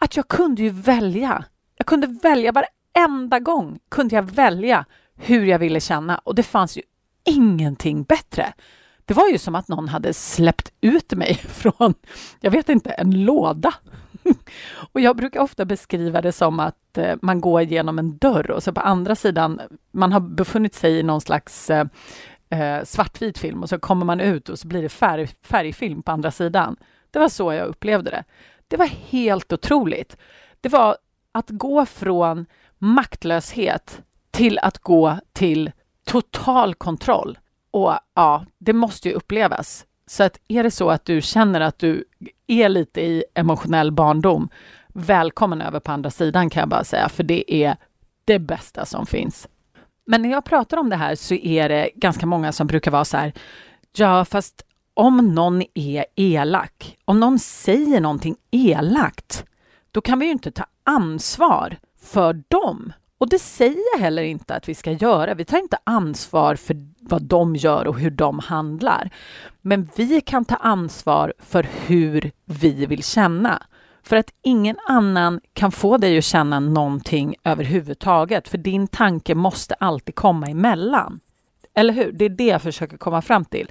Att 0.00 0.16
jag 0.16 0.28
kunde 0.28 0.62
ju 0.62 0.70
välja. 0.70 1.44
Jag 1.76 1.86
kunde 1.86 2.06
välja 2.06 2.52
varenda 2.52 3.38
gång 3.38 3.78
kunde 3.88 4.14
jag 4.14 4.22
välja 4.22 4.84
hur 5.14 5.44
jag 5.44 5.58
ville 5.58 5.80
känna 5.80 6.18
och 6.18 6.34
det 6.34 6.42
fanns 6.42 6.76
ju 6.76 6.82
ingenting 7.24 8.02
bättre. 8.02 8.52
Det 9.04 9.14
var 9.14 9.28
ju 9.28 9.38
som 9.38 9.54
att 9.54 9.68
någon 9.68 9.88
hade 9.88 10.14
släppt 10.14 10.72
ut 10.80 11.12
mig 11.12 11.34
från, 11.48 11.94
jag 12.40 12.50
vet 12.50 12.68
inte, 12.68 12.90
en 12.90 13.24
låda. 13.24 13.74
och 14.92 15.00
jag 15.00 15.16
brukar 15.16 15.40
ofta 15.40 15.64
beskriva 15.64 16.20
det 16.20 16.32
som 16.32 16.60
att 16.60 16.98
eh, 16.98 17.16
man 17.22 17.40
går 17.40 17.62
genom 17.62 17.98
en 17.98 18.18
dörr 18.18 18.50
och 18.50 18.62
så 18.62 18.72
på 18.72 18.80
andra 18.80 19.14
sidan, 19.14 19.60
man 19.90 20.12
har 20.12 20.20
befunnit 20.20 20.74
sig 20.74 20.98
i 20.98 21.02
någon 21.02 21.20
slags 21.20 21.70
eh, 21.70 21.86
eh, 22.50 22.84
svartvit 22.84 23.38
film 23.38 23.62
och 23.62 23.68
så 23.68 23.78
kommer 23.78 24.06
man 24.06 24.20
ut 24.20 24.48
och 24.48 24.58
så 24.58 24.68
blir 24.68 24.82
det 24.82 24.88
färg, 24.88 25.26
färgfilm 25.42 26.02
på 26.02 26.12
andra 26.12 26.30
sidan. 26.30 26.76
Det 27.10 27.18
var 27.18 27.28
så 27.28 27.52
jag 27.52 27.68
upplevde 27.68 28.10
det. 28.10 28.24
Det 28.68 28.76
var 28.76 28.86
helt 28.86 29.52
otroligt. 29.52 30.16
Det 30.60 30.68
var 30.68 30.96
att 31.32 31.50
gå 31.50 31.86
från 31.86 32.46
maktlöshet 32.78 34.02
till 34.30 34.58
att 34.58 34.78
gå 34.78 35.18
till 35.32 35.70
total 36.06 36.74
kontroll. 36.74 37.38
Och 37.70 37.94
ja, 38.14 38.46
det 38.58 38.72
måste 38.72 39.08
ju 39.08 39.14
upplevas. 39.14 39.86
Så 40.10 40.22
att 40.22 40.40
är 40.48 40.62
det 40.62 40.70
så 40.70 40.90
att 40.90 41.04
du 41.04 41.22
känner 41.22 41.60
att 41.60 41.78
du 41.78 42.04
är 42.46 42.68
lite 42.68 43.00
i 43.00 43.24
emotionell 43.34 43.92
barndom, 43.92 44.48
välkommen 44.88 45.60
över 45.62 45.80
på 45.80 45.92
andra 45.92 46.10
sidan 46.10 46.50
kan 46.50 46.60
jag 46.60 46.68
bara 46.68 46.84
säga, 46.84 47.08
för 47.08 47.22
det 47.22 47.54
är 47.54 47.76
det 48.24 48.38
bästa 48.38 48.86
som 48.86 49.06
finns. 49.06 49.48
Men 50.06 50.22
när 50.22 50.30
jag 50.30 50.44
pratar 50.44 50.76
om 50.76 50.90
det 50.90 50.96
här 50.96 51.14
så 51.14 51.34
är 51.34 51.68
det 51.68 51.90
ganska 51.94 52.26
många 52.26 52.52
som 52.52 52.66
brukar 52.66 52.90
vara 52.90 53.04
så 53.04 53.16
här, 53.16 53.32
ja 53.96 54.24
fast 54.24 54.64
om 54.94 55.34
någon 55.34 55.62
är 55.74 56.04
elak, 56.14 56.98
om 57.04 57.20
någon 57.20 57.38
säger 57.38 58.00
någonting 58.00 58.36
elakt, 58.50 59.44
då 59.90 60.00
kan 60.00 60.18
vi 60.18 60.26
ju 60.26 60.32
inte 60.32 60.50
ta 60.50 60.64
ansvar 60.84 61.76
för 62.02 62.42
dem. 62.48 62.92
Och 63.18 63.28
det 63.28 63.38
säger 63.38 63.82
jag 63.94 64.00
heller 64.00 64.22
inte 64.22 64.54
att 64.54 64.68
vi 64.68 64.74
ska 64.74 64.92
göra. 64.92 65.34
Vi 65.34 65.44
tar 65.44 65.58
inte 65.58 65.78
ansvar 65.84 66.54
för 66.54 66.89
vad 67.00 67.22
de 67.22 67.56
gör 67.56 67.86
och 67.86 67.98
hur 67.98 68.10
de 68.10 68.38
handlar. 68.38 69.10
Men 69.60 69.88
vi 69.96 70.20
kan 70.20 70.44
ta 70.44 70.56
ansvar 70.56 71.32
för 71.38 71.66
hur 71.86 72.32
vi 72.44 72.86
vill 72.86 73.04
känna. 73.04 73.62
För 74.02 74.16
att 74.16 74.32
ingen 74.42 74.76
annan 74.86 75.40
kan 75.52 75.72
få 75.72 75.96
dig 75.96 76.18
att 76.18 76.24
känna 76.24 76.60
någonting 76.60 77.34
överhuvudtaget. 77.44 78.48
För 78.48 78.58
din 78.58 78.88
tanke 78.88 79.34
måste 79.34 79.74
alltid 79.74 80.14
komma 80.14 80.46
emellan. 80.46 81.20
Eller 81.74 81.92
hur? 81.92 82.12
Det 82.12 82.24
är 82.24 82.28
det 82.28 82.46
jag 82.46 82.62
försöker 82.62 82.96
komma 82.96 83.22
fram 83.22 83.44
till. 83.44 83.70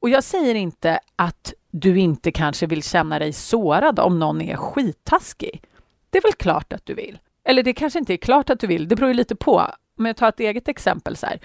Och 0.00 0.10
jag 0.10 0.24
säger 0.24 0.54
inte 0.54 1.00
att 1.16 1.54
du 1.70 1.98
inte 1.98 2.32
kanske 2.32 2.66
vill 2.66 2.82
känna 2.82 3.18
dig 3.18 3.32
sårad 3.32 3.98
om 3.98 4.18
någon 4.18 4.40
är 4.40 4.56
skittaskig. 4.56 5.62
Det 6.10 6.18
är 6.18 6.22
väl 6.22 6.32
klart 6.32 6.72
att 6.72 6.86
du 6.86 6.94
vill. 6.94 7.18
Eller 7.44 7.62
det 7.62 7.72
kanske 7.72 7.98
inte 7.98 8.12
är 8.12 8.16
klart 8.16 8.50
att 8.50 8.60
du 8.60 8.66
vill, 8.66 8.88
det 8.88 8.96
beror 8.96 9.08
ju 9.08 9.14
lite 9.14 9.36
på. 9.36 9.66
Om 9.98 10.06
jag 10.06 10.16
tar 10.16 10.28
ett 10.28 10.40
eget 10.40 10.68
exempel 10.68 11.16
så 11.16 11.26
här. 11.26 11.40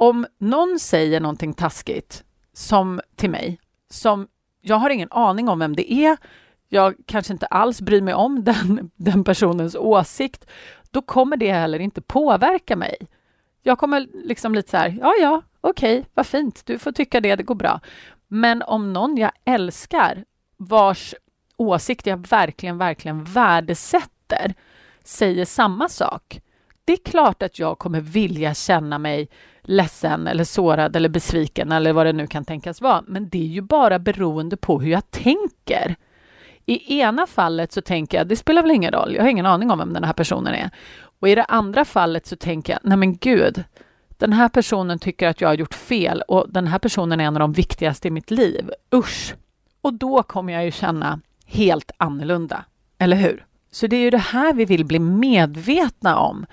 Om 0.00 0.26
någon 0.38 0.78
säger 0.78 1.20
någonting 1.20 1.54
taskigt 1.54 2.24
som 2.52 3.00
till 3.16 3.30
mig, 3.30 3.60
som 3.90 4.28
jag 4.60 4.76
har 4.76 4.90
ingen 4.90 5.12
aning 5.12 5.48
om 5.48 5.58
vem 5.58 5.76
det 5.76 5.92
är, 5.92 6.16
jag 6.68 6.94
kanske 7.06 7.32
inte 7.32 7.46
alls 7.46 7.80
bryr 7.80 8.02
mig 8.02 8.14
om 8.14 8.44
den, 8.44 8.90
den 8.96 9.24
personens 9.24 9.76
åsikt, 9.76 10.46
då 10.90 11.02
kommer 11.02 11.36
det 11.36 11.52
heller 11.52 11.78
inte 11.78 12.00
påverka 12.00 12.76
mig. 12.76 12.96
Jag 13.62 13.78
kommer 13.78 14.06
liksom 14.12 14.54
lite 14.54 14.70
så 14.70 14.76
här, 14.76 14.98
ja, 15.00 15.14
ja, 15.20 15.42
okej, 15.60 15.98
okay, 15.98 16.10
vad 16.14 16.26
fint, 16.26 16.66
du 16.66 16.78
får 16.78 16.92
tycka 16.92 17.20
det, 17.20 17.36
det 17.36 17.42
går 17.42 17.54
bra. 17.54 17.80
Men 18.28 18.62
om 18.62 18.92
någon 18.92 19.16
jag 19.16 19.32
älskar, 19.44 20.24
vars 20.56 21.14
åsikt 21.56 22.06
jag 22.06 22.26
verkligen, 22.26 22.78
verkligen 22.78 23.24
värdesätter, 23.24 24.54
säger 25.04 25.44
samma 25.44 25.88
sak, 25.88 26.40
det 26.88 26.92
är 26.92 27.10
klart 27.10 27.42
att 27.42 27.58
jag 27.58 27.78
kommer 27.78 28.00
vilja 28.00 28.54
känna 28.54 28.98
mig 28.98 29.28
ledsen 29.62 30.26
eller 30.26 30.44
sårad 30.44 30.96
eller 30.96 31.08
besviken 31.08 31.72
eller 31.72 31.92
vad 31.92 32.06
det 32.06 32.12
nu 32.12 32.26
kan 32.26 32.44
tänkas 32.44 32.80
vara. 32.80 33.04
Men 33.06 33.28
det 33.28 33.38
är 33.38 33.46
ju 33.46 33.60
bara 33.60 33.98
beroende 33.98 34.56
på 34.56 34.80
hur 34.80 34.90
jag 34.90 35.10
tänker. 35.10 35.96
I 36.66 37.00
ena 37.00 37.26
fallet 37.26 37.72
så 37.72 37.80
tänker 37.80 38.18
jag, 38.18 38.28
det 38.28 38.36
spelar 38.36 38.62
väl 38.62 38.70
ingen 38.70 38.92
roll, 38.92 39.14
jag 39.14 39.22
har 39.22 39.28
ingen 39.28 39.46
aning 39.46 39.70
om 39.70 39.78
vem 39.78 39.92
den 39.92 40.04
här 40.04 40.12
personen 40.12 40.54
är. 40.54 40.70
Och 41.20 41.28
i 41.28 41.34
det 41.34 41.44
andra 41.44 41.84
fallet 41.84 42.26
så 42.26 42.36
tänker 42.36 42.72
jag, 42.72 42.80
nej 42.82 42.96
men 42.96 43.16
gud, 43.16 43.64
den 44.08 44.32
här 44.32 44.48
personen 44.48 44.98
tycker 44.98 45.28
att 45.28 45.40
jag 45.40 45.48
har 45.48 45.54
gjort 45.54 45.74
fel 45.74 46.22
och 46.28 46.46
den 46.48 46.66
här 46.66 46.78
personen 46.78 47.20
är 47.20 47.24
en 47.24 47.36
av 47.36 47.40
de 47.40 47.52
viktigaste 47.52 48.08
i 48.08 48.10
mitt 48.10 48.30
liv. 48.30 48.70
Usch! 48.94 49.34
Och 49.80 49.94
då 49.94 50.22
kommer 50.22 50.52
jag 50.52 50.64
ju 50.64 50.70
känna 50.70 51.20
helt 51.46 51.90
annorlunda, 51.96 52.64
eller 52.98 53.16
hur? 53.16 53.44
Så 53.70 53.86
det 53.86 53.96
är 53.96 54.00
ju 54.00 54.10
det 54.10 54.18
här 54.18 54.52
vi 54.52 54.64
vill 54.64 54.84
bli 54.84 54.98
medvetna 54.98 56.18
om. 56.18 56.46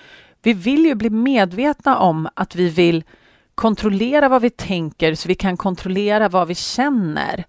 Vi 0.46 0.54
vill 0.54 0.86
ju 0.86 0.96
bli 0.96 1.10
medvetna 1.10 1.98
om 1.98 2.30
att 2.34 2.56
vi 2.56 2.70
vill 2.70 3.04
kontrollera 3.56 4.30
vad 4.30 4.42
vi 4.42 4.50
tänker 4.50 5.16
så 5.16 5.28
vi 5.28 5.36
kan 5.36 5.58
kontrollera 5.58 6.30
vad 6.30 6.48
vi 6.48 6.56
känner. 6.56 7.46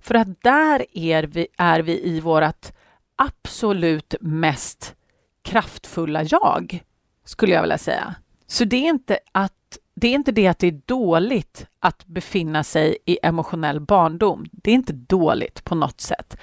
För 0.00 0.14
att 0.14 0.42
där 0.42 0.86
är 0.92 1.22
vi, 1.22 1.46
är 1.56 1.80
vi 1.80 2.06
i 2.06 2.20
vårt 2.20 2.72
absolut 3.16 4.14
mest 4.20 4.94
kraftfulla 5.42 6.22
jag, 6.22 6.84
skulle 7.24 7.52
jag 7.52 7.62
vilja 7.62 7.78
säga. 7.78 8.14
Så 8.46 8.64
det 8.64 8.76
är 8.76 8.88
inte 8.88 9.18
att 9.32 9.78
det 9.94 10.08
är 10.08 10.14
inte 10.14 10.32
det 10.32 10.46
att 10.46 10.58
det 10.58 10.66
är 10.66 10.80
dåligt 10.86 11.66
att 11.80 12.06
befinna 12.06 12.64
sig 12.64 12.98
i 13.04 13.18
emotionell 13.22 13.80
barndom. 13.80 14.46
Det 14.52 14.70
är 14.70 14.74
inte 14.74 14.92
dåligt 14.92 15.64
på 15.64 15.74
något 15.74 16.00
sätt. 16.00 16.36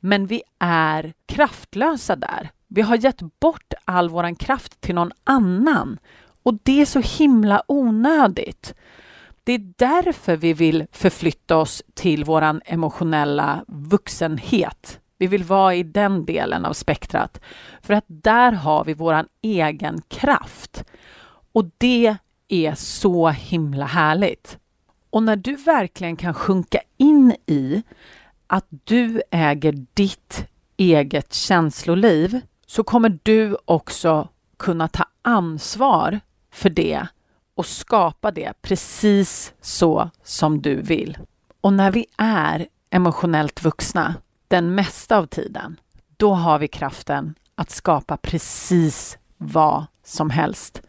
Men 0.00 0.26
vi 0.26 0.42
är 0.58 1.12
kraftlösa 1.26 2.16
där. 2.16 2.50
Vi 2.74 2.82
har 2.82 2.96
gett 2.96 3.40
bort 3.40 3.74
all 3.84 4.08
vår 4.08 4.38
kraft 4.38 4.80
till 4.80 4.94
någon 4.94 5.12
annan 5.24 5.98
och 6.42 6.58
det 6.62 6.80
är 6.80 6.86
så 6.86 7.00
himla 7.00 7.62
onödigt. 7.68 8.74
Det 9.44 9.52
är 9.52 9.72
därför 9.76 10.36
vi 10.36 10.52
vill 10.52 10.86
förflytta 10.92 11.56
oss 11.56 11.82
till 11.94 12.24
vår 12.24 12.60
emotionella 12.64 13.64
vuxenhet. 13.68 15.00
Vi 15.18 15.26
vill 15.26 15.44
vara 15.44 15.74
i 15.74 15.82
den 15.82 16.24
delen 16.24 16.64
av 16.64 16.72
spektrat 16.72 17.40
för 17.82 17.94
att 17.94 18.04
där 18.06 18.52
har 18.52 18.84
vi 18.84 18.94
vår 18.94 19.24
egen 19.42 20.02
kraft. 20.08 20.84
Och 21.52 21.64
det 21.78 22.16
är 22.48 22.74
så 22.74 23.28
himla 23.28 23.86
härligt. 23.86 24.58
Och 25.10 25.22
när 25.22 25.36
du 25.36 25.56
verkligen 25.56 26.16
kan 26.16 26.34
sjunka 26.34 26.80
in 26.96 27.34
i 27.46 27.82
att 28.46 28.66
du 28.84 29.22
äger 29.30 29.86
ditt 29.94 30.46
eget 30.76 31.34
känsloliv 31.34 32.40
så 32.74 32.84
kommer 32.84 33.18
du 33.22 33.56
också 33.64 34.28
kunna 34.56 34.88
ta 34.88 35.04
ansvar 35.22 36.20
för 36.50 36.70
det 36.70 37.06
och 37.54 37.66
skapa 37.66 38.30
det 38.30 38.52
precis 38.62 39.54
så 39.60 40.10
som 40.22 40.62
du 40.62 40.82
vill. 40.82 41.18
Och 41.60 41.72
när 41.72 41.90
vi 41.90 42.06
är 42.16 42.66
emotionellt 42.90 43.64
vuxna 43.64 44.14
den 44.48 44.74
mesta 44.74 45.18
av 45.18 45.26
tiden, 45.26 45.80
då 46.16 46.34
har 46.34 46.58
vi 46.58 46.68
kraften 46.68 47.34
att 47.54 47.70
skapa 47.70 48.16
precis 48.16 49.18
vad 49.36 49.86
som 50.04 50.30
helst. 50.30 50.82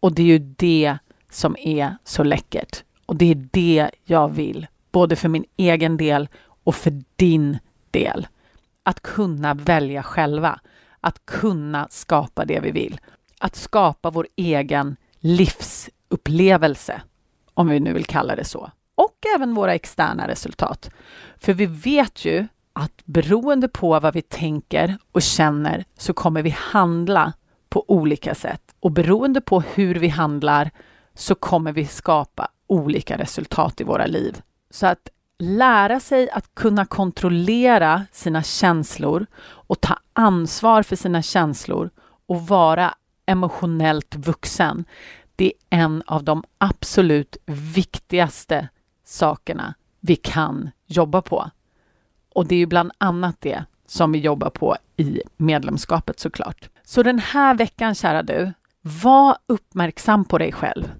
Och 0.00 0.12
det 0.14 0.22
är 0.22 0.26
ju 0.26 0.54
det 0.56 0.98
som 1.30 1.56
är 1.58 1.96
så 2.04 2.22
läckert. 2.22 2.84
Och 3.06 3.16
det 3.16 3.30
är 3.30 3.48
det 3.50 3.90
jag 4.04 4.28
vill, 4.28 4.66
både 4.92 5.16
för 5.16 5.28
min 5.28 5.44
egen 5.56 5.96
del 5.96 6.28
och 6.64 6.74
för 6.74 7.02
din 7.16 7.58
del. 7.90 8.26
Att 8.82 9.00
kunna 9.00 9.54
välja 9.54 10.02
själva, 10.02 10.60
att 11.00 11.26
kunna 11.26 11.88
skapa 11.90 12.44
det 12.44 12.60
vi 12.60 12.70
vill. 12.70 13.00
Att 13.38 13.56
skapa 13.56 14.10
vår 14.10 14.26
egen 14.36 14.96
livsupplevelse, 15.18 17.02
om 17.54 17.68
vi 17.68 17.80
nu 17.80 17.92
vill 17.92 18.04
kalla 18.04 18.36
det 18.36 18.44
så. 18.44 18.70
Och 18.94 19.16
även 19.36 19.54
våra 19.54 19.74
externa 19.74 20.28
resultat. 20.28 20.90
För 21.36 21.54
vi 21.54 21.66
vet 21.66 22.24
ju 22.24 22.46
att 22.72 23.02
beroende 23.04 23.68
på 23.68 24.00
vad 24.00 24.14
vi 24.14 24.22
tänker 24.22 24.98
och 25.12 25.22
känner 25.22 25.84
så 25.98 26.12
kommer 26.12 26.42
vi 26.42 26.50
handla 26.50 27.32
på 27.68 27.84
olika 27.88 28.34
sätt. 28.34 28.62
Och 28.80 28.90
beroende 28.92 29.40
på 29.40 29.60
hur 29.60 29.94
vi 29.94 30.08
handlar 30.08 30.70
så 31.14 31.34
kommer 31.34 31.72
vi 31.72 31.86
skapa 31.86 32.48
olika 32.66 33.18
resultat 33.18 33.80
i 33.80 33.84
våra 33.84 34.06
liv. 34.06 34.42
Så 34.70 34.86
att 34.86 35.08
lära 35.40 36.00
sig 36.00 36.30
att 36.30 36.54
kunna 36.54 36.86
kontrollera 36.86 38.06
sina 38.12 38.42
känslor 38.42 39.26
och 39.42 39.80
ta 39.80 39.98
ansvar 40.12 40.82
för 40.82 40.96
sina 40.96 41.22
känslor 41.22 41.90
och 42.26 42.46
vara 42.46 42.94
emotionellt 43.26 44.14
vuxen. 44.14 44.84
Det 45.36 45.52
är 45.70 45.78
en 45.78 46.02
av 46.06 46.24
de 46.24 46.44
absolut 46.58 47.36
viktigaste 47.46 48.68
sakerna 49.04 49.74
vi 50.00 50.16
kan 50.16 50.70
jobba 50.86 51.22
på. 51.22 51.50
Och 52.34 52.46
det 52.46 52.54
är 52.54 52.58
ju 52.58 52.66
bland 52.66 52.92
annat 52.98 53.36
det 53.40 53.64
som 53.86 54.12
vi 54.12 54.18
jobbar 54.18 54.50
på 54.50 54.76
i 54.96 55.20
medlemskapet 55.36 56.20
såklart. 56.20 56.68
Så 56.84 57.02
den 57.02 57.18
här 57.18 57.54
veckan, 57.54 57.94
kära 57.94 58.22
du, 58.22 58.52
var 58.80 59.36
uppmärksam 59.46 60.24
på 60.24 60.38
dig 60.38 60.52
själv 60.52 60.94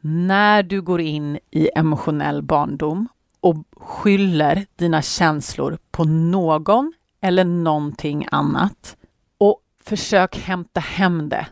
när 0.00 0.62
du 0.62 0.82
går 0.82 1.00
in 1.00 1.38
i 1.50 1.68
emotionell 1.74 2.42
barndom 2.42 3.08
och 3.46 3.56
skyller 3.76 4.66
dina 4.76 5.02
känslor 5.02 5.78
på 5.90 6.04
någon 6.04 6.92
eller 7.20 7.44
någonting 7.44 8.26
annat. 8.30 8.96
Och 9.38 9.60
försök 9.84 10.38
hämta 10.38 10.80
hem 10.80 11.28
det. 11.28 11.46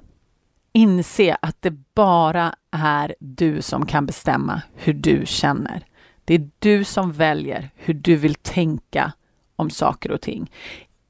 Inse 0.73 1.37
att 1.43 1.63
det 1.63 1.71
bara 1.95 2.55
är 2.71 3.15
du 3.19 3.63
som 3.63 3.87
kan 3.87 4.07
bestämma 4.07 4.63
hur 4.75 4.93
du 4.93 5.23
känner. 5.27 5.87
Det 6.25 6.35
är 6.35 6.51
du 6.59 6.85
som 6.85 7.13
väljer 7.13 7.71
hur 7.75 7.95
du 7.95 8.17
vill 8.17 8.35
tänka 8.35 9.13
om 9.57 9.71
saker 9.71 10.11
och 10.11 10.21
ting. 10.21 10.51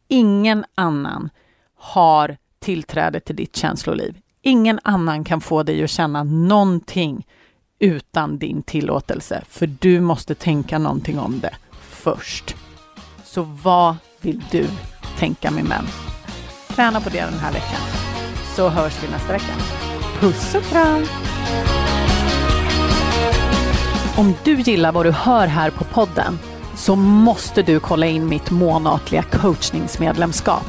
Ingen 0.08 0.64
annan 0.74 1.30
har 1.74 2.36
tillträde 2.58 3.20
till 3.20 3.36
ditt 3.36 3.56
känsloliv. 3.56 4.20
Ingen 4.42 4.80
annan 4.82 5.24
kan 5.24 5.40
få 5.40 5.62
dig 5.62 5.84
att 5.84 5.90
känna 5.90 6.22
någonting 6.24 7.26
utan 7.78 8.38
din 8.38 8.62
tillåtelse, 8.62 9.42
för 9.48 9.66
du 9.66 10.00
måste 10.00 10.34
tänka 10.34 10.78
någonting 10.78 11.18
om 11.18 11.40
det 11.40 11.54
först. 11.80 12.56
Så 13.24 13.42
vad 13.62 13.96
vill 14.20 14.42
du 14.50 14.66
tänka 15.18 15.50
min 15.50 15.68
vän? 15.68 15.84
Träna 16.68 17.00
på 17.00 17.10
det 17.10 17.20
den 17.20 17.38
här 17.38 17.52
veckan, 17.52 17.80
så 18.56 18.68
hörs 18.68 19.02
vi 19.02 19.10
nästa 19.10 19.32
vecka. 19.32 19.52
Puss 20.20 20.54
och 20.54 20.62
kram! 20.62 21.06
Om 24.16 24.34
du 24.44 24.60
gillar 24.60 24.92
vad 24.92 25.06
du 25.06 25.10
hör 25.10 25.46
här 25.46 25.70
på 25.70 25.84
podden 25.84 26.38
så 26.76 26.96
måste 26.96 27.62
du 27.62 27.80
kolla 27.80 28.06
in 28.06 28.28
mitt 28.28 28.50
månatliga 28.50 29.22
coachningsmedlemskap. 29.22 30.64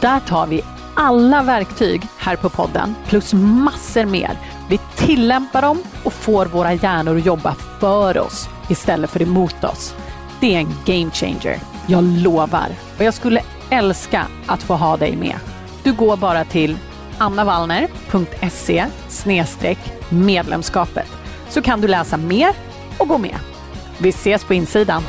Där 0.00 0.20
tar 0.20 0.46
vi 0.46 0.62
alla 0.94 1.42
verktyg 1.42 2.02
här 2.18 2.36
på 2.36 2.50
podden 2.50 2.94
plus 3.06 3.32
massor 3.34 4.04
mer. 4.04 4.38
Vi 4.70 4.78
tillämpar 4.96 5.62
dem 5.62 5.82
och 6.04 6.12
får 6.12 6.46
våra 6.46 6.72
hjärnor 6.72 7.16
att 7.16 7.26
jobba 7.26 7.54
för 7.80 8.18
oss 8.18 8.48
istället 8.68 9.10
för 9.10 9.22
emot 9.22 9.64
oss. 9.64 9.94
Det 10.40 10.54
är 10.54 10.58
en 10.58 10.74
game 10.86 11.10
changer. 11.10 11.58
Jag 11.86 12.04
lovar. 12.04 12.66
Och 12.98 13.04
jag 13.04 13.14
skulle 13.14 13.42
älska 13.70 14.26
att 14.46 14.62
få 14.62 14.74
ha 14.74 14.96
dig 14.96 15.16
med. 15.16 15.36
Du 15.82 15.92
går 15.92 16.16
bara 16.16 16.44
till 16.44 16.78
annavallner.se 17.18 18.86
medlemskapet 20.08 21.08
så 21.48 21.62
kan 21.62 21.80
du 21.80 21.88
läsa 21.88 22.16
mer 22.16 22.54
och 22.98 23.08
gå 23.08 23.18
med. 23.18 23.36
Vi 23.98 24.08
ses 24.08 24.44
på 24.44 24.54
insidan. 24.54 25.02